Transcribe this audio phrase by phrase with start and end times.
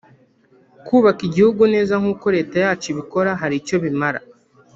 [0.85, 4.19] …kubaka igihugu neza nk’uko Leta yacu ibikora hari icyo bimara